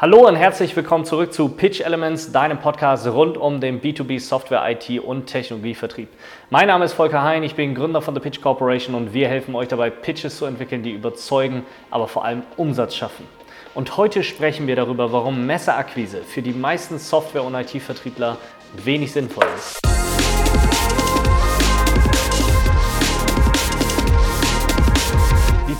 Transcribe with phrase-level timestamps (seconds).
[0.00, 4.62] Hallo und herzlich willkommen zurück zu Pitch Elements, deinem Podcast rund um den B2B Software,
[4.70, 6.08] IT und Technologievertrieb.
[6.48, 9.54] Mein Name ist Volker Hein, ich bin Gründer von The Pitch Corporation und wir helfen
[9.54, 13.26] euch dabei, Pitches zu entwickeln, die überzeugen, aber vor allem Umsatz schaffen.
[13.74, 18.38] Und heute sprechen wir darüber, warum Messerakquise für die meisten Software- und IT-Vertriebler
[18.82, 19.80] wenig sinnvoll ist.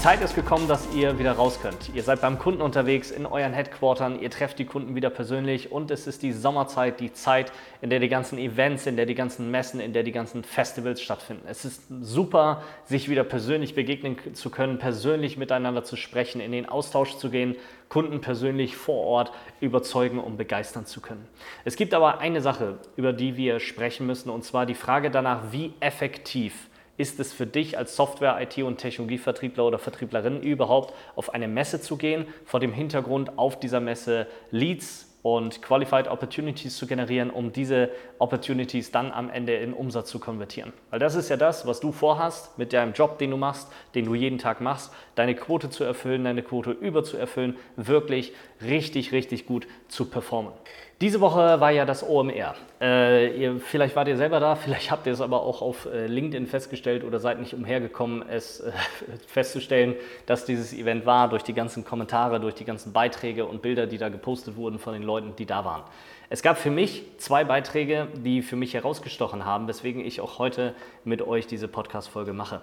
[0.01, 1.95] Zeit ist gekommen, dass ihr wieder raus könnt.
[1.95, 5.91] Ihr seid beim Kunden unterwegs in euren Headquartern, ihr trefft die Kunden wieder persönlich und
[5.91, 9.51] es ist die Sommerzeit, die Zeit, in der die ganzen Events, in der die ganzen
[9.51, 11.43] Messen, in der die ganzen Festivals stattfinden.
[11.47, 16.67] Es ist super, sich wieder persönlich begegnen zu können, persönlich miteinander zu sprechen, in den
[16.67, 17.57] Austausch zu gehen,
[17.91, 21.29] Kunden persönlich vor Ort überzeugen und begeistern zu können.
[21.67, 25.53] Es gibt aber eine Sache, über die wir sprechen müssen, und zwar die Frage danach,
[25.53, 26.70] wie effektiv
[27.01, 31.81] ist es für dich als Software-, IT- und Technologievertriebler oder Vertrieblerin überhaupt auf eine Messe
[31.81, 37.53] zu gehen, vor dem Hintergrund auf dieser Messe Leads und Qualified Opportunities zu generieren, um
[37.53, 40.73] diese Opportunities dann am Ende in Umsatz zu konvertieren.
[40.91, 44.05] Weil das ist ja das, was du vorhast mit deinem Job, den du machst, den
[44.05, 48.33] du jeden Tag machst, deine Quote zu erfüllen, deine Quote über zu erfüllen, wirklich
[48.63, 50.53] richtig, richtig gut zu performen.
[51.01, 52.55] Diese Woche war ja das OMR.
[52.79, 56.07] Äh, ihr, vielleicht wart ihr selber da, vielleicht habt ihr es aber auch auf äh,
[56.07, 58.71] LinkedIn festgestellt oder seid nicht umhergekommen, es äh,
[59.27, 59.95] festzustellen,
[60.27, 63.97] dass dieses Event war, durch die ganzen Kommentare, durch die ganzen Beiträge und Bilder, die
[63.97, 65.85] da gepostet wurden von den Leuten, die da waren.
[66.29, 70.75] Es gab für mich zwei Beiträge, die für mich herausgestochen haben, weswegen ich auch heute
[71.05, 72.61] mit euch diese Podcast-Folge mache.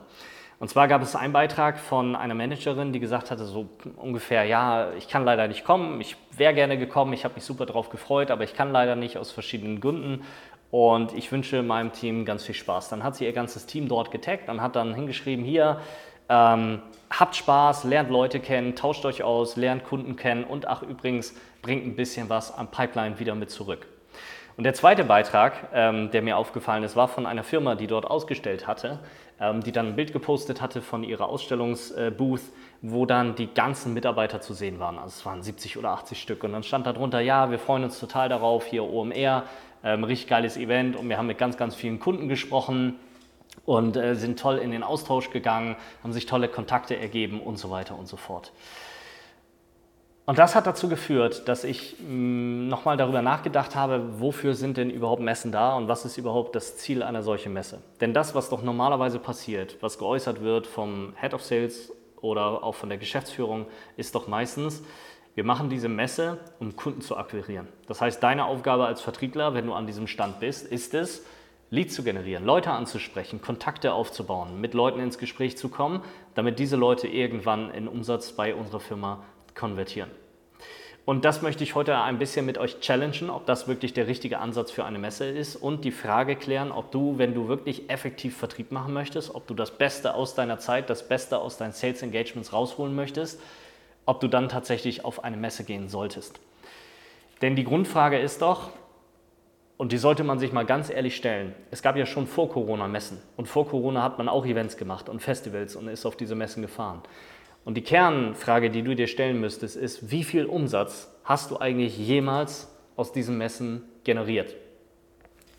[0.60, 4.92] Und zwar gab es einen Beitrag von einer Managerin, die gesagt hatte, so ungefähr, ja,
[4.94, 8.32] ich kann leider nicht kommen, ich wäre gerne gekommen, ich habe mich super darauf gefreut,
[8.32, 10.24] aber ich kann leider nicht aus verschiedenen Gründen.
[10.70, 12.90] Und ich wünsche meinem Team ganz viel Spaß.
[12.90, 15.80] Dann hat sie ihr ganzes Team dort getaggt und hat dann hingeschrieben, hier,
[16.28, 21.34] ähm, habt Spaß, lernt Leute kennen, tauscht euch aus, lernt Kunden kennen und ach übrigens,
[21.62, 23.88] bringt ein bisschen was am Pipeline wieder mit zurück.
[24.58, 28.06] Und der zweite Beitrag, ähm, der mir aufgefallen ist, war von einer Firma, die dort
[28.06, 29.00] ausgestellt hatte,
[29.40, 32.42] ähm, die dann ein Bild gepostet hatte von ihrer Ausstellungsbooth,
[32.82, 34.98] wo dann die ganzen Mitarbeiter zu sehen waren.
[34.98, 36.44] Also es waren 70 oder 80 Stück.
[36.44, 39.44] Und dann stand darunter, ja, wir freuen uns total darauf, hier OMR,
[39.84, 42.96] ähm, richtig geiles Event und wir haben mit ganz, ganz vielen Kunden gesprochen
[43.66, 47.70] und äh, sind toll in den Austausch gegangen, haben sich tolle Kontakte ergeben und so
[47.70, 48.52] weiter und so fort.
[50.28, 54.90] Und das hat dazu geführt, dass ich mm, nochmal darüber nachgedacht habe, wofür sind denn
[54.90, 57.82] überhaupt Messen da und was ist überhaupt das Ziel einer solchen Messe.
[58.02, 62.76] Denn das, was doch normalerweise passiert, was geäußert wird vom Head of Sales oder auch
[62.76, 64.84] von der Geschäftsführung, ist doch meistens,
[65.36, 67.70] wir machen diese Messe, um Kunden zu akquirieren.
[67.88, 71.26] Das heißt, deine Aufgabe als Vertriebler, wenn du an diesem Stand bist, ist es,
[71.70, 76.02] Leads zu generieren, Leute anzusprechen, Kontakte aufzubauen, mit Leuten ins Gespräch zu kommen,
[76.36, 79.24] damit diese Leute irgendwann in Umsatz bei unserer Firma
[79.58, 80.12] konvertieren.
[81.08, 84.40] Und das möchte ich heute ein bisschen mit euch challengen, ob das wirklich der richtige
[84.40, 88.36] Ansatz für eine Messe ist und die Frage klären, ob du, wenn du wirklich effektiv
[88.36, 92.02] Vertrieb machen möchtest, ob du das Beste aus deiner Zeit, das Beste aus deinen Sales
[92.02, 93.40] Engagements rausholen möchtest,
[94.06, 96.42] ob du dann tatsächlich auf eine Messe gehen solltest.
[97.42, 98.72] Denn die Grundfrage ist doch,
[99.78, 101.56] und die sollte man sich mal ganz ehrlich stellen.
[101.72, 105.08] Es gab ja schon vor Corona Messen und vor Corona hat man auch Events gemacht
[105.08, 107.02] und Festivals und ist auf diese Messen gefahren.
[107.66, 111.98] Und die Kernfrage, die du dir stellen müsstest, ist, wie viel Umsatz hast du eigentlich
[111.98, 114.56] jemals aus diesen Messen generiert?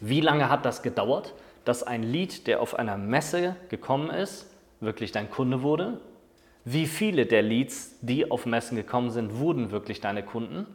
[0.01, 4.51] Wie lange hat das gedauert, dass ein Lead, der auf einer Messe gekommen ist,
[4.81, 6.01] wirklich dein Kunde wurde?
[6.65, 10.67] Wie viele der Leads, die auf Messen gekommen sind, wurden wirklich deine Kunden?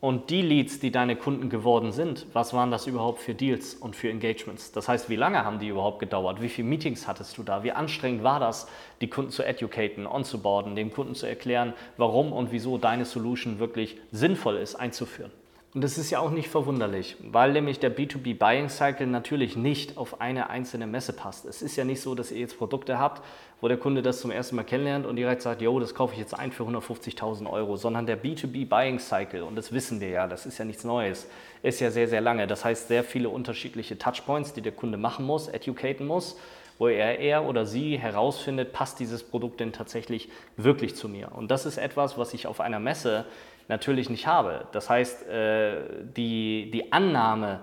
[0.00, 3.94] Und die Leads, die deine Kunden geworden sind, was waren das überhaupt für Deals und
[3.94, 4.72] für Engagements?
[4.72, 6.40] Das heißt, wie lange haben die überhaupt gedauert?
[6.40, 7.64] Wie viele Meetings hattest du da?
[7.64, 8.66] Wie anstrengend war das,
[9.02, 13.98] die Kunden zu educaten, onzuboarden, dem Kunden zu erklären, warum und wieso deine Solution wirklich
[14.10, 15.32] sinnvoll ist einzuführen?
[15.72, 19.98] Und das ist ja auch nicht verwunderlich, weil nämlich der B2B Buying Cycle natürlich nicht
[19.98, 21.44] auf eine einzelne Messe passt.
[21.44, 23.22] Es ist ja nicht so, dass ihr jetzt Produkte habt,
[23.60, 26.18] wo der Kunde das zum ersten Mal kennenlernt und direkt sagt, yo, das kaufe ich
[26.18, 30.26] jetzt ein für 150.000 Euro, sondern der B2B Buying Cycle, und das wissen wir ja,
[30.26, 31.28] das ist ja nichts Neues,
[31.62, 32.48] ist ja sehr, sehr lange.
[32.48, 36.36] Das heißt, sehr viele unterschiedliche Touchpoints, die der Kunde machen muss, educaten muss,
[36.80, 41.30] wo er, er oder sie herausfindet, passt dieses Produkt denn tatsächlich wirklich zu mir.
[41.32, 43.26] Und das ist etwas, was ich auf einer Messe
[43.70, 44.66] natürlich nicht habe.
[44.72, 45.76] Das heißt, äh,
[46.16, 47.60] die, die Annahme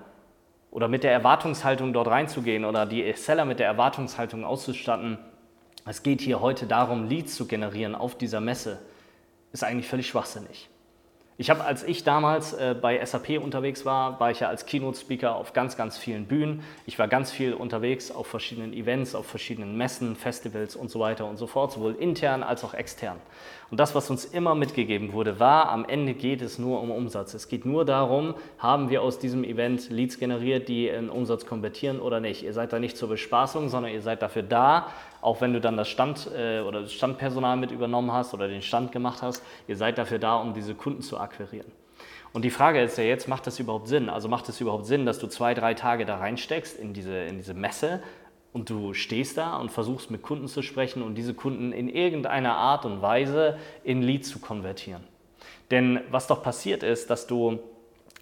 [0.72, 5.18] oder mit der Erwartungshaltung dort reinzugehen oder die Seller mit der Erwartungshaltung auszustatten,
[5.86, 8.80] es geht hier heute darum, Leads zu generieren auf dieser Messe,
[9.52, 10.68] ist eigentlich völlig schwachsinnig.
[11.40, 15.36] Ich habe, als ich damals äh, bei SAP unterwegs war, war ich ja als Keynote-Speaker
[15.36, 16.64] auf ganz, ganz vielen Bühnen.
[16.84, 21.26] Ich war ganz viel unterwegs auf verschiedenen Events, auf verschiedenen Messen, Festivals und so weiter
[21.26, 23.18] und so fort, sowohl intern als auch extern.
[23.70, 27.34] Und das, was uns immer mitgegeben wurde, war, am Ende geht es nur um Umsatz.
[27.34, 32.00] Es geht nur darum, haben wir aus diesem Event Leads generiert, die in Umsatz konvertieren
[32.00, 32.42] oder nicht.
[32.42, 34.88] Ihr seid da nicht zur Bespaßung, sondern ihr seid dafür da,
[35.20, 38.62] auch wenn du dann das Stand äh, oder das Standpersonal mit übernommen hast oder den
[38.62, 41.70] Stand gemacht hast, ihr seid dafür da, um diese Kunden zu akquirieren.
[42.32, 44.08] Und die Frage ist ja jetzt, macht das überhaupt Sinn?
[44.08, 47.38] Also macht es überhaupt Sinn, dass du zwei, drei Tage da reinsteckst in diese, in
[47.38, 48.02] diese Messe
[48.52, 52.56] und du stehst da und versuchst mit Kunden zu sprechen und diese Kunden in irgendeiner
[52.56, 55.02] Art und Weise in Leads zu konvertieren?
[55.70, 57.58] Denn was doch passiert ist, dass du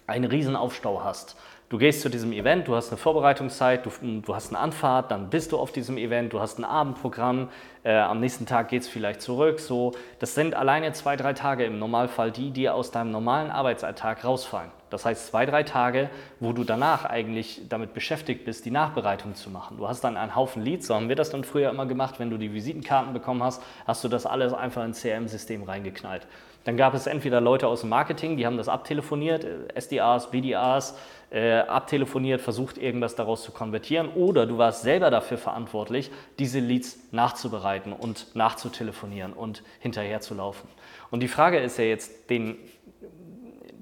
[0.05, 1.37] einen riesen Aufstau hast
[1.69, 3.91] Du gehst zu diesem Event, du hast eine Vorbereitungszeit, du,
[4.21, 7.49] du, hast eine Anfahrt, dann bist du auf diesem Event, du hast ein Abendprogramm,
[7.83, 9.59] äh, am nächsten Tag geht es vielleicht zurück.
[9.59, 14.23] So, das sind alleine zwei, drei Tage im Normalfall, die dir aus deinem normalen Arbeitsalltag
[14.23, 14.71] rausfallen.
[14.89, 19.49] Das heißt zwei, drei Tage, wo du danach eigentlich damit beschäftigt bist, die Nachbereitung zu
[19.49, 19.77] machen.
[19.77, 22.29] Du hast dann einen Haufen Leads, so haben wir das dann früher immer gemacht, wenn
[22.29, 26.27] du die Visitenkarten bekommen hast, hast du das alles einfach ins CRM-System reingeknallt.
[26.67, 30.97] Dann gab es entweder Leute aus dem Marketing, die haben das abtelefoniert, äh, SDRs, BDRs,
[31.29, 36.99] äh, abtelefoniert, versucht irgendwas daraus zu konvertieren, oder du warst selber dafür verantwortlich, diese Leads
[37.11, 40.67] nachzubereiten und nachzutelefonieren und hinterher zu laufen.
[41.09, 42.57] Und die Frage ist ja jetzt, den,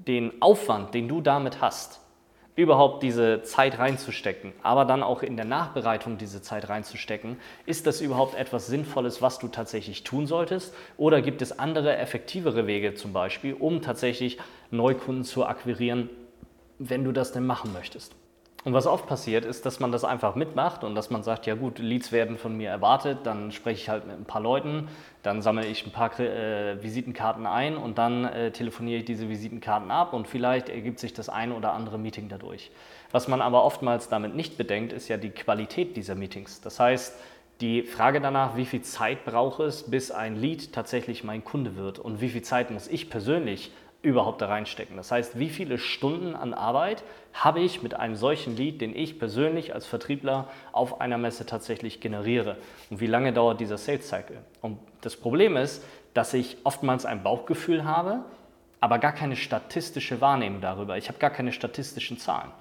[0.06, 2.00] den Aufwand, den du damit hast,
[2.56, 7.36] überhaupt diese Zeit reinzustecken, aber dann auch in der Nachbereitung diese Zeit reinzustecken.
[7.66, 10.74] Ist das überhaupt etwas Sinnvolles, was du tatsächlich tun solltest?
[10.96, 14.38] Oder gibt es andere, effektivere Wege zum Beispiel, um tatsächlich
[14.70, 16.08] Neukunden zu akquirieren,
[16.78, 18.14] wenn du das denn machen möchtest?
[18.66, 21.54] Und was oft passiert, ist, dass man das einfach mitmacht und dass man sagt, ja
[21.54, 24.88] gut, Leads werden von mir erwartet, dann spreche ich halt mit ein paar Leuten,
[25.22, 29.92] dann sammle ich ein paar äh, Visitenkarten ein und dann äh, telefoniere ich diese Visitenkarten
[29.92, 32.72] ab und vielleicht ergibt sich das ein oder andere Meeting dadurch.
[33.12, 36.60] Was man aber oftmals damit nicht bedenkt, ist ja die Qualität dieser Meetings.
[36.60, 37.14] Das heißt,
[37.60, 42.00] die Frage danach, wie viel Zeit braucht es, bis ein Lead tatsächlich mein Kunde wird
[42.00, 43.70] und wie viel Zeit muss ich persönlich
[44.06, 44.96] überhaupt da reinstecken.
[44.96, 47.02] Das heißt, wie viele Stunden an Arbeit
[47.34, 52.00] habe ich mit einem solchen Lead, den ich persönlich als Vertriebler auf einer Messe tatsächlich
[52.00, 52.56] generiere
[52.88, 54.38] und wie lange dauert dieser Sales Cycle?
[54.62, 58.20] Und das Problem ist, dass ich oftmals ein Bauchgefühl habe,
[58.80, 60.96] aber gar keine statistische Wahrnehmung darüber.
[60.96, 62.52] Ich habe gar keine statistischen Zahlen.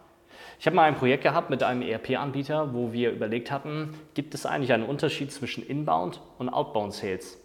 [0.59, 4.47] Ich habe mal ein Projekt gehabt mit einem ERP-Anbieter, wo wir überlegt hatten, gibt es
[4.47, 7.38] eigentlich einen Unterschied zwischen Inbound und Outbound Sales?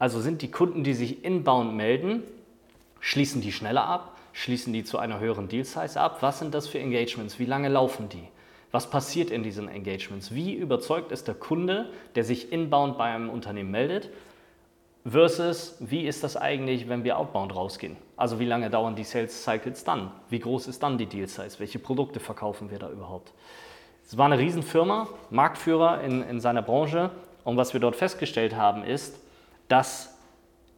[0.00, 2.24] Also sind die Kunden, die sich inbound melden,
[3.06, 4.16] Schließen die schneller ab?
[4.32, 6.18] Schließen die zu einer höheren Deal Size ab?
[6.22, 7.38] Was sind das für Engagements?
[7.38, 8.26] Wie lange laufen die?
[8.72, 10.34] Was passiert in diesen Engagements?
[10.34, 14.10] Wie überzeugt ist der Kunde, der sich inbound bei einem Unternehmen meldet?
[15.08, 17.96] Versus, wie ist das eigentlich, wenn wir outbound rausgehen?
[18.16, 20.10] Also wie lange dauern die Sales Cycles dann?
[20.28, 21.60] Wie groß ist dann die Deal Size?
[21.60, 23.32] Welche Produkte verkaufen wir da überhaupt?
[24.04, 27.10] Es war eine Riesenfirma, Marktführer in, in seiner Branche.
[27.44, 29.14] Und was wir dort festgestellt haben, ist,
[29.68, 30.15] dass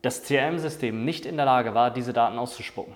[0.03, 2.95] das CRM-System nicht in der Lage war, diese Daten auszuspucken,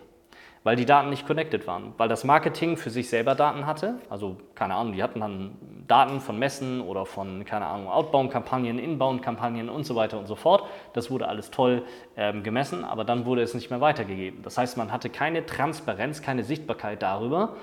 [0.63, 4.37] weil die Daten nicht connected waren, weil das Marketing für sich selber Daten hatte, also
[4.55, 5.57] keine Ahnung, die hatten dann
[5.89, 10.65] Daten von Messen oder von, keine Ahnung, Outbound-Kampagnen, Inbound-Kampagnen und so weiter und so fort.
[10.93, 11.85] Das wurde alles toll
[12.17, 14.43] ähm, gemessen, aber dann wurde es nicht mehr weitergegeben.
[14.43, 17.57] Das heißt, man hatte keine Transparenz, keine Sichtbarkeit darüber,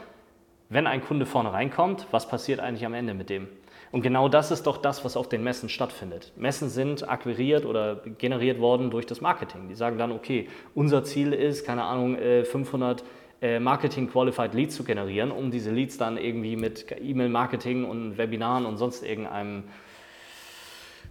[0.68, 3.47] wenn ein Kunde vorne reinkommt, was passiert eigentlich am Ende mit dem.
[3.91, 6.31] Und genau das ist doch das, was auf den Messen stattfindet.
[6.36, 9.68] Messen sind akquiriert oder generiert worden durch das Marketing.
[9.68, 13.01] Die sagen dann, okay, unser Ziel ist, keine Ahnung, 500
[13.41, 18.66] äh, äh, Marketing-Qualified Leads zu generieren, um diese Leads dann irgendwie mit E-Mail-Marketing und Webinaren
[18.66, 19.64] und sonst irgendeinem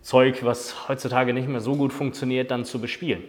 [0.03, 3.25] Zeug, was heutzutage nicht mehr so gut funktioniert, dann zu bespielen.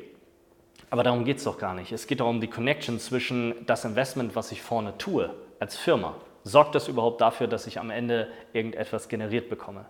[0.91, 1.91] Aber darum geht es doch gar nicht.
[1.91, 6.15] Es geht darum, die Connection zwischen das Investment, was ich vorne tue als Firma
[6.49, 9.85] sorgt das überhaupt dafür, dass ich am Ende irgendetwas generiert bekomme?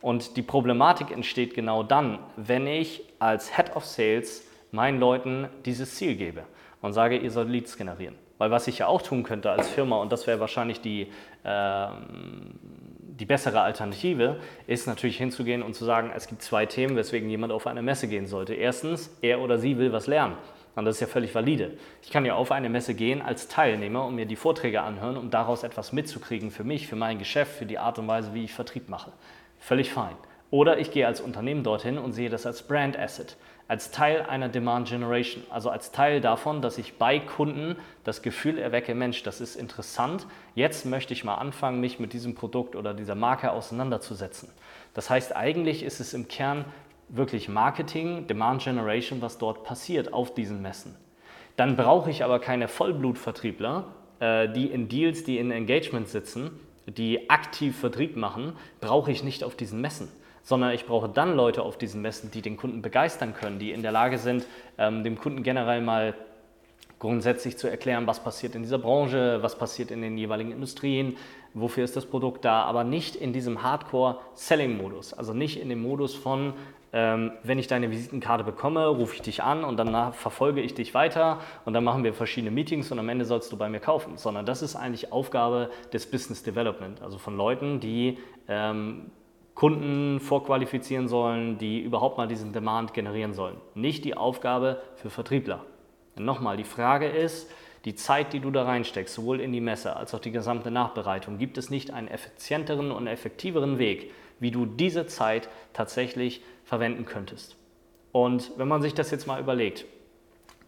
[0.00, 5.94] Und die Problematik entsteht genau dann, wenn ich als Head of Sales meinen Leuten dieses
[5.94, 6.42] Ziel gebe
[6.82, 8.14] und sage, ihr sollt Leads generieren.
[8.38, 11.08] Weil was ich ja auch tun könnte als Firma, und das wäre wahrscheinlich die,
[11.42, 11.86] äh,
[13.00, 17.52] die bessere Alternative, ist natürlich hinzugehen und zu sagen, es gibt zwei Themen, weswegen jemand
[17.52, 18.54] auf eine Messe gehen sollte.
[18.54, 20.36] Erstens, er oder sie will was lernen.
[20.76, 21.72] Und das ist ja völlig valide.
[22.02, 25.30] Ich kann ja auf eine Messe gehen als Teilnehmer und mir die Vorträge anhören, um
[25.30, 28.52] daraus etwas mitzukriegen für mich, für mein Geschäft, für die Art und Weise, wie ich
[28.52, 29.10] Vertrieb mache.
[29.58, 30.14] Völlig fein.
[30.50, 33.36] Oder ich gehe als Unternehmen dorthin und sehe das als Brand Asset,
[33.68, 38.58] als Teil einer Demand Generation, also als Teil davon, dass ich bei Kunden das Gefühl
[38.58, 42.94] erwecke, Mensch, das ist interessant, jetzt möchte ich mal anfangen, mich mit diesem Produkt oder
[42.94, 44.50] dieser Marke auseinanderzusetzen.
[44.94, 46.64] Das heißt, eigentlich ist es im Kern
[47.08, 50.94] wirklich Marketing, Demand Generation, was dort passiert auf diesen Messen.
[51.56, 53.84] Dann brauche ich aber keine Vollblutvertriebler,
[54.20, 56.50] äh, die in Deals, die in Engagement sitzen,
[56.86, 60.08] die aktiv Vertrieb machen, brauche ich nicht auf diesen Messen
[60.46, 63.82] sondern ich brauche dann Leute auf diesen Messen, die den Kunden begeistern können, die in
[63.82, 64.46] der Lage sind,
[64.78, 66.14] ähm, dem Kunden generell mal
[67.00, 71.16] grundsätzlich zu erklären, was passiert in dieser Branche, was passiert in den jeweiligen Industrien,
[71.52, 76.14] wofür ist das Produkt da, aber nicht in diesem Hardcore-Selling-Modus, also nicht in dem Modus
[76.14, 76.52] von,
[76.98, 81.40] wenn ich deine Visitenkarte bekomme, rufe ich dich an und danach verfolge ich dich weiter
[81.64, 84.46] und dann machen wir verschiedene Meetings und am Ende sollst du bei mir kaufen, sondern
[84.46, 89.10] das ist eigentlich Aufgabe des Business Development, also von Leuten, die ähm,
[89.54, 93.56] Kunden vorqualifizieren sollen, die überhaupt mal diesen Demand generieren sollen.
[93.74, 95.64] Nicht die Aufgabe für Vertriebler.
[96.18, 97.50] Nochmal, die Frage ist,
[97.86, 101.38] die Zeit, die du da reinsteckst, sowohl in die Messe als auch die gesamte Nachbereitung,
[101.38, 107.56] gibt es nicht einen effizienteren und effektiveren Weg, wie du diese Zeit tatsächlich verwenden könntest.
[108.10, 109.84] Und wenn man sich das jetzt mal überlegt,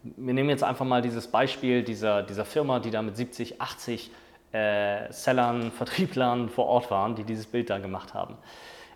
[0.03, 4.11] wir nehmen jetzt einfach mal dieses Beispiel dieser, dieser Firma, die da mit 70, 80
[4.53, 8.37] äh, Sellern, Vertrieblern vor Ort waren, die dieses Bild da gemacht haben.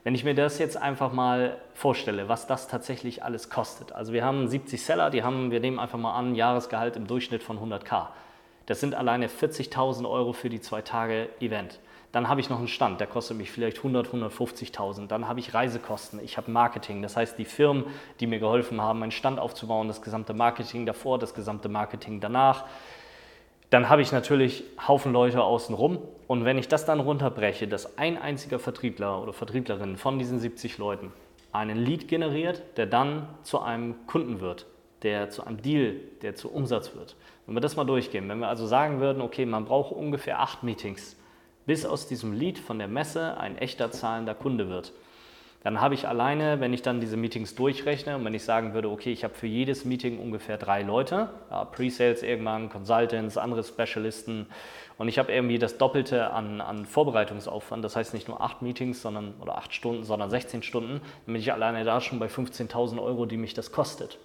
[0.04, 3.94] Wenn ich mir das jetzt einfach mal vorstelle, was das tatsächlich alles kostet.
[3.94, 7.42] Also wir haben 70 Seller, die haben, wir nehmen einfach mal an, Jahresgehalt im Durchschnitt
[7.42, 8.08] von 100k.
[8.66, 11.80] Das sind alleine 40.000 Euro für die zwei Tage Event.
[12.12, 15.08] Dann habe ich noch einen Stand, der kostet mich vielleicht 100, 150.000.
[15.08, 17.02] Dann habe ich Reisekosten, ich habe Marketing.
[17.02, 17.86] Das heißt, die Firmen,
[18.20, 22.66] die mir geholfen haben, meinen Stand aufzubauen, das gesamte Marketing davor, das gesamte Marketing danach.
[23.72, 25.98] Dann habe ich natürlich Haufen Leute außenrum.
[26.28, 30.78] Und wenn ich das dann runterbreche, dass ein einziger Vertriebler oder Vertrieblerin von diesen 70
[30.78, 31.12] Leuten
[31.52, 34.66] einen Lead generiert, der dann zu einem Kunden wird,
[35.04, 37.16] der zu einem Deal, der zu Umsatz wird.
[37.46, 40.64] Wenn wir das mal durchgehen, wenn wir also sagen würden, okay, man braucht ungefähr acht
[40.64, 41.18] Meetings,
[41.66, 44.94] bis aus diesem Lead von der Messe ein echter zahlender Kunde wird,
[45.64, 48.90] dann habe ich alleine, wenn ich dann diese Meetings durchrechne und wenn ich sagen würde,
[48.90, 54.48] okay, ich habe für jedes Meeting ungefähr drei Leute, ja, Pre-Sales irgendwann, Consultants, andere Specialisten
[54.98, 59.02] und ich habe irgendwie das Doppelte an, an Vorbereitungsaufwand, das heißt nicht nur acht Meetings
[59.02, 63.02] sondern, oder acht Stunden, sondern 16 Stunden, dann bin ich alleine da schon bei 15.000
[63.02, 64.20] Euro, die mich das kostet.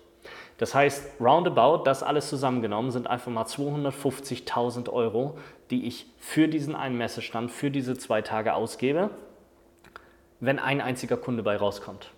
[0.59, 5.39] Das heißt, roundabout, das alles zusammengenommen sind einfach mal 250.000 Euro,
[5.71, 9.11] die ich für diesen einen Messestand, für diese zwei Tage ausgebe
[10.41, 12.11] wenn ein einziger Kunde bei rauskommt.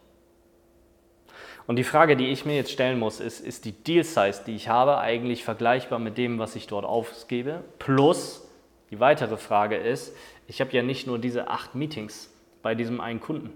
[1.66, 4.56] Und die Frage, die ich mir jetzt stellen muss, ist, ist die Deal Size, die
[4.56, 7.62] ich habe, eigentlich vergleichbar mit dem, was ich dort ausgebe?
[7.78, 8.48] Plus,
[8.90, 10.14] die weitere Frage ist,
[10.48, 12.28] ich habe ja nicht nur diese acht Meetings
[12.62, 13.52] bei diesem einen Kunden,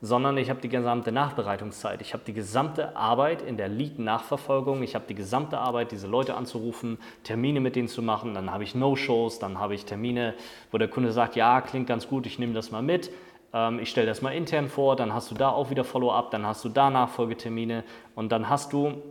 [0.00, 2.00] sondern ich habe die gesamte Nachbereitungszeit.
[2.00, 4.82] Ich habe die gesamte Arbeit in der Lead-Nachverfolgung.
[4.82, 8.32] Ich habe die gesamte Arbeit, diese Leute anzurufen, Termine mit denen zu machen.
[8.32, 10.34] Dann habe ich No-Shows, dann habe ich Termine,
[10.70, 13.10] wo der Kunde sagt, ja, klingt ganz gut, ich nehme das mal mit.
[13.52, 16.46] Ähm, ich stelle das mal intern vor, dann hast du da auch wieder Follow-up, dann
[16.46, 19.02] hast du da Nachfolgetermine und dann hast du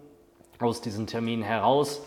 [0.60, 2.01] aus diesen Terminen heraus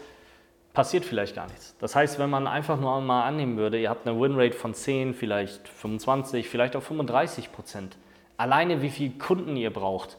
[0.72, 1.76] passiert vielleicht gar nichts.
[1.78, 5.14] Das heißt, wenn man einfach nur mal annehmen würde, ihr habt eine Winrate von 10,
[5.14, 7.96] vielleicht 25, vielleicht auch 35 Prozent,
[8.36, 10.16] alleine wie viele Kunden ihr braucht,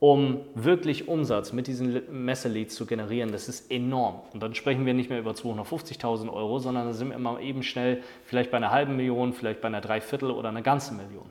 [0.00, 4.22] um wirklich Umsatz mit diesen Messeleads zu generieren, das ist enorm.
[4.32, 7.62] Und dann sprechen wir nicht mehr über 250.000 Euro, sondern da sind wir immer eben
[7.62, 11.26] schnell vielleicht bei einer halben Million, vielleicht bei einer Dreiviertel oder einer ganzen Million.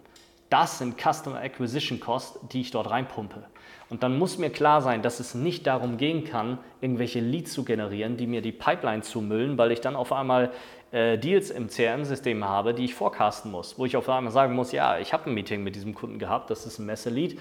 [0.51, 3.43] Das sind Customer Acquisition Costs, die ich dort reinpumpe.
[3.89, 7.63] Und dann muss mir klar sein, dass es nicht darum gehen kann, irgendwelche Leads zu
[7.63, 10.51] generieren, die mir die Pipeline zumüllen, weil ich dann auf einmal
[10.91, 14.71] äh, Deals im CRM-System habe, die ich forecasten muss, wo ich auf einmal sagen muss,
[14.71, 17.39] ja, ich habe ein Meeting mit diesem Kunden gehabt, das ist ein Messe-Lead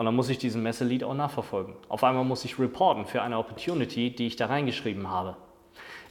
[0.00, 1.74] und dann muss ich diesen Messelead auch nachverfolgen.
[1.90, 5.36] Auf einmal muss ich reporten für eine Opportunity, die ich da reingeschrieben habe.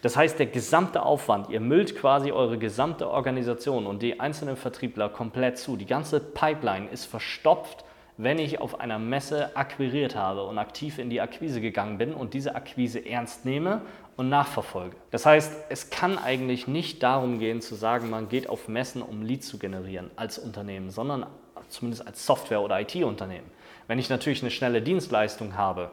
[0.03, 5.10] Das heißt, der gesamte Aufwand, ihr müllt quasi eure gesamte Organisation und die einzelnen Vertriebler
[5.10, 5.75] komplett zu.
[5.75, 7.84] Die ganze Pipeline ist verstopft,
[8.17, 12.36] wenn ich auf einer Messe akquiriert habe und aktiv in die Akquise gegangen bin und
[12.36, 13.81] diese Akquise ernst nehme
[14.17, 14.98] und nachverfolge.
[15.10, 19.24] Das heißt, es kann eigentlich nicht darum gehen zu sagen, man geht auf Messen, um
[19.24, 21.25] Leads zu generieren als Unternehmen, sondern
[21.69, 23.50] zumindest als Software- oder IT-Unternehmen.
[23.89, 25.89] Wenn ich natürlich eine schnelle Dienstleistung habe,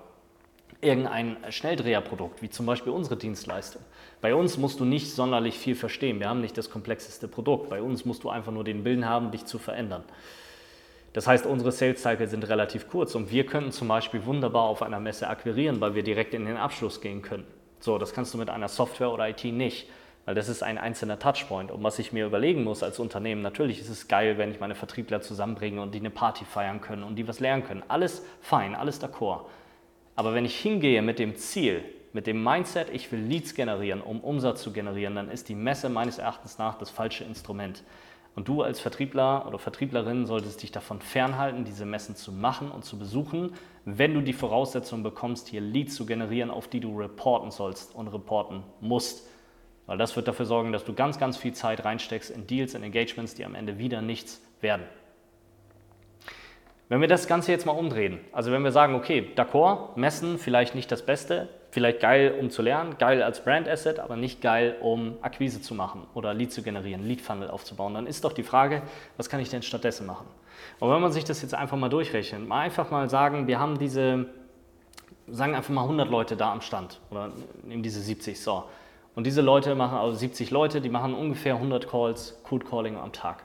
[0.83, 3.81] irgendein Schnelldreherprodukt, wie zum Beispiel unsere Dienstleistung.
[4.21, 6.21] Bei uns musst du nicht sonderlich viel verstehen.
[6.21, 7.71] Wir haben nicht das komplexeste Produkt.
[7.71, 10.05] Bei uns musst du einfach nur den Willen haben, dich zu verändern.
[11.15, 14.83] Das heißt, unsere Sales Cycle sind relativ kurz und wir könnten zum Beispiel wunderbar auf
[14.83, 17.47] einer Messe akquirieren, weil wir direkt in den Abschluss gehen können.
[17.81, 19.89] So, das kannst du mit einer Software oder IT nicht
[20.27, 21.71] weil das ist ein einzelner Touchpoint.
[21.71, 24.75] Und was ich mir überlegen muss als Unternehmen, natürlich ist es geil, wenn ich meine
[24.75, 27.85] Vertriebler zusammenbringe und die eine Party feiern können und die was lernen können.
[27.89, 29.47] Alles fein, alles d'accord.
[30.17, 34.21] Aber wenn ich hingehe mit dem Ziel, mit dem Mindset, ich will Leads generieren, um
[34.21, 37.85] Umsatz zu generieren, dann ist die Messe meines Erachtens nach das falsche Instrument.
[38.35, 42.85] Und du als Vertriebler oder Vertrieblerin solltest dich davon fernhalten, diese Messen zu machen und
[42.85, 43.55] zu besuchen,
[43.85, 48.09] wenn du die Voraussetzungen bekommst, hier Leads zu generieren, auf die du reporten sollst und
[48.09, 49.27] reporten musst.
[49.87, 52.83] Weil das wird dafür sorgen, dass du ganz, ganz viel Zeit reinsteckst in Deals, in
[52.83, 54.85] Engagements, die am Ende wieder nichts werden.
[56.89, 60.77] Wenn wir das Ganze jetzt mal umdrehen, also wenn wir sagen, okay, d'accord, messen vielleicht
[60.77, 64.77] nicht das Beste, vielleicht geil, um zu lernen, geil als Brand Asset, aber nicht geil,
[64.81, 68.45] um Akquise zu machen oder Lead zu generieren, Lead Funnel aufzubauen, dann ist doch die
[68.45, 68.83] Frage,
[69.17, 70.27] was kann ich denn stattdessen machen?
[70.79, 73.79] Und wenn man sich das jetzt einfach mal durchrechnet, mal einfach mal sagen, wir haben
[73.79, 74.27] diese,
[75.27, 77.33] sagen einfach mal 100 Leute da am Stand oder
[77.65, 78.65] nehmen diese 70, so.
[79.17, 83.13] Und diese Leute machen, also 70 Leute, die machen ungefähr 100 Calls, Cold Calling am
[83.13, 83.43] Tag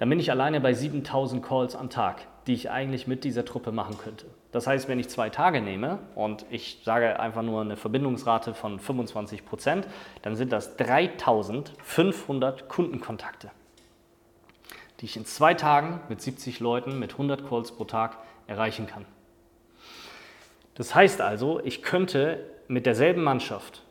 [0.00, 3.70] dann bin ich alleine bei 7000 Calls am Tag, die ich eigentlich mit dieser Truppe
[3.70, 4.24] machen könnte.
[4.50, 8.80] Das heißt, wenn ich zwei Tage nehme und ich sage einfach nur eine Verbindungsrate von
[8.80, 9.86] 25 Prozent,
[10.22, 13.50] dann sind das 3500 Kundenkontakte,
[15.00, 19.04] die ich in zwei Tagen mit 70 Leuten mit 100 Calls pro Tag erreichen kann.
[20.76, 23.82] Das heißt also, ich könnte mit derselben Mannschaft,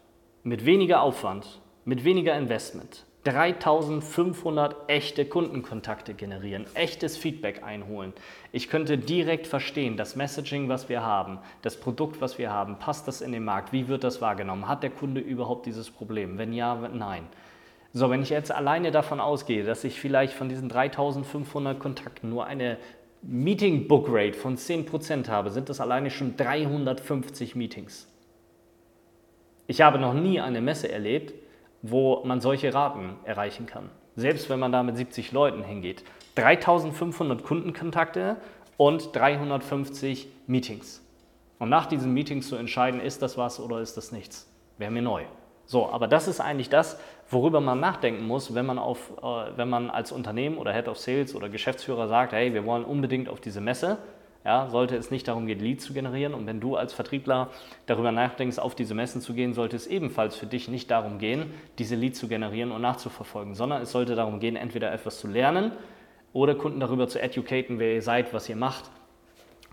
[0.43, 8.13] mit weniger Aufwand, mit weniger Investment, 3500 echte Kundenkontakte generieren, echtes Feedback einholen.
[8.53, 13.07] Ich könnte direkt verstehen, das Messaging, was wir haben, das Produkt, was wir haben, passt
[13.07, 13.73] das in den Markt?
[13.73, 14.67] Wie wird das wahrgenommen?
[14.67, 16.37] Hat der Kunde überhaupt dieses Problem?
[16.37, 17.27] Wenn ja, nein.
[17.91, 22.45] So, wenn ich jetzt alleine davon ausgehe, dass ich vielleicht von diesen 3500 Kontakten nur
[22.45, 22.77] eine
[23.21, 28.07] Meeting Book Rate von 10% habe, sind das alleine schon 350 Meetings.
[29.69, 31.31] Ich habe noch nie eine Messe erlebt,
[31.83, 33.91] wo man solche Raten erreichen kann.
[34.15, 36.03] Selbst wenn man da mit 70 Leuten hingeht.
[36.33, 38.37] 3500 Kundenkontakte
[38.77, 41.05] und 350 Meetings.
[41.59, 45.03] Und nach diesen Meetings zu entscheiden, ist das was oder ist das nichts, wäre mir
[45.03, 45.25] neu.
[45.67, 46.99] So, aber das ist eigentlich das,
[47.29, 50.97] worüber man nachdenken muss, wenn man, auf, äh, wenn man als Unternehmen oder Head of
[50.97, 53.99] Sales oder Geschäftsführer sagt, hey, wir wollen unbedingt auf diese Messe
[54.45, 56.33] ja, sollte es nicht darum gehen, Leads zu generieren.
[56.33, 57.49] Und wenn du als Vertriebler
[57.85, 61.51] darüber nachdenkst, auf diese Messen zu gehen, sollte es ebenfalls für dich nicht darum gehen,
[61.77, 65.71] diese Leads zu generieren und nachzuverfolgen, sondern es sollte darum gehen, entweder etwas zu lernen
[66.31, 68.89] oder Kunden darüber zu educaten, wer ihr seid, was ihr macht,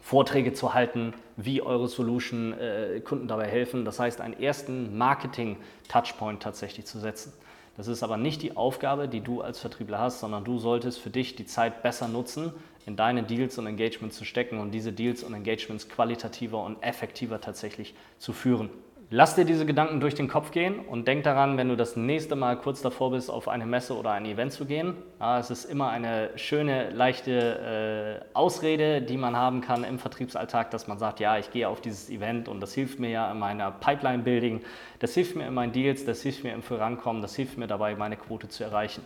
[0.00, 3.85] Vorträge zu halten, wie eure Solution äh, Kunden dabei helfen.
[3.85, 7.32] Das heißt, einen ersten Marketing-Touchpoint tatsächlich zu setzen.
[7.76, 11.11] Das ist aber nicht die Aufgabe, die du als Vertriebler hast, sondern du solltest für
[11.11, 12.52] dich die Zeit besser nutzen,
[12.87, 17.40] in deine Deals und Engagements zu stecken und diese Deals und Engagements qualitativer und effektiver
[17.40, 18.70] tatsächlich zu führen.
[19.11, 22.35] Lass dir diese Gedanken durch den Kopf gehen und denk daran, wenn du das nächste
[22.35, 24.94] Mal kurz davor bist, auf eine Messe oder ein Event zu gehen.
[25.20, 30.72] Ja, es ist immer eine schöne, leichte äh, Ausrede, die man haben kann im Vertriebsalltag,
[30.72, 33.38] dass man sagt, ja, ich gehe auf dieses Event und das hilft mir ja in
[33.38, 34.62] meiner Pipeline-Building,
[34.99, 37.94] das hilft mir in meinen Deals, das hilft mir im Vorankommen, das hilft mir dabei,
[37.94, 39.05] meine Quote zu erreichen.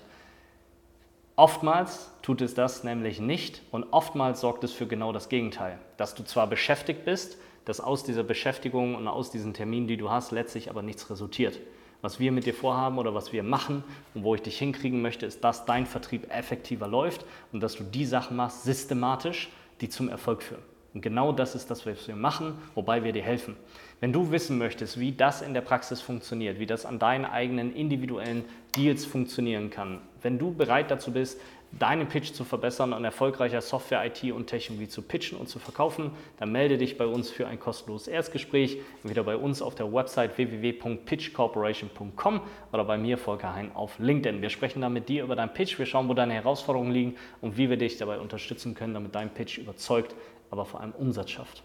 [1.40, 6.14] Oftmals tut es das nämlich nicht und oftmals sorgt es für genau das Gegenteil, dass
[6.14, 10.32] du zwar beschäftigt bist, dass aus dieser Beschäftigung und aus diesen Terminen, die du hast,
[10.32, 11.58] letztlich aber nichts resultiert.
[12.02, 15.24] Was wir mit dir vorhaben oder was wir machen und wo ich dich hinkriegen möchte,
[15.24, 19.48] ist, dass dein Vertrieb effektiver läuft und dass du die Sachen machst systematisch,
[19.80, 20.69] die zum Erfolg führen.
[20.92, 23.56] Und genau das ist das, was wir machen, wobei wir dir helfen.
[24.00, 27.74] Wenn du wissen möchtest, wie das in der Praxis funktioniert, wie das an deinen eigenen
[27.74, 31.40] individuellen Deals funktionieren kann, wenn du bereit dazu bist,
[31.78, 36.10] deinen Pitch zu verbessern und erfolgreicher Software, IT und Technologie zu pitchen und zu verkaufen,
[36.38, 40.36] dann melde dich bei uns für ein kostenloses Erstgespräch, entweder bei uns auf der Website
[40.36, 42.40] www.pitchcorporation.com
[42.72, 44.42] oder bei mir, Volker Hein, auf LinkedIn.
[44.42, 47.56] Wir sprechen dann mit dir über deinen Pitch, wir schauen, wo deine Herausforderungen liegen und
[47.56, 50.16] wie wir dich dabei unterstützen können, damit dein Pitch überzeugt,
[50.50, 51.62] aber vor allem Umsatz schafft.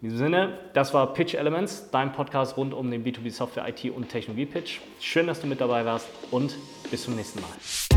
[0.00, 3.84] In diesem Sinne, das war Pitch Elements, dein Podcast rund um den B2B Software, IT
[3.90, 4.78] und Technologie Pitch.
[5.00, 6.54] Schön, dass du mit dabei warst und
[6.90, 7.87] bis zum nächsten Mal.